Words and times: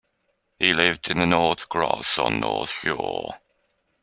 He 0.57 0.73
lived 0.73 1.11
in 1.11 1.17
Northcross 1.19 2.17
on 2.17 2.39
the 2.39 2.39
North 2.39 2.71
Shore. 2.71 3.35